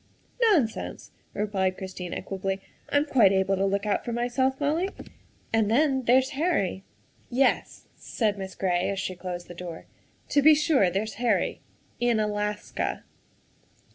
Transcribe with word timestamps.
"Nonsense," 0.49 1.11
replied 1.35 1.77
Christine 1.77 2.11
equably, 2.11 2.59
"I'm 2.89 3.05
quite 3.05 3.31
able 3.31 3.55
to 3.55 3.67
look 3.67 3.85
out 3.85 4.03
for 4.03 4.11
myself, 4.11 4.59
Molly. 4.59 4.89
And 5.53 5.69
then, 5.69 6.05
there's 6.05 6.29
Harry." 6.31 6.81
86 6.81 6.81
THE 6.81 6.81
WIFE 6.81 6.81
OF" 6.81 7.23
Yes," 7.37 7.85
said 7.97 8.37
Miss 8.39 8.55
Gray 8.55 8.89
as 8.89 8.97
she 8.97 9.15
closed 9.15 9.47
the 9.47 9.53
door," 9.53 9.85
to 10.29 10.41
be 10.41 10.55
sure, 10.55 10.89
there's 10.89 11.13
Harry 11.21 11.61
in 11.99 12.19
Alaska." 12.19 13.03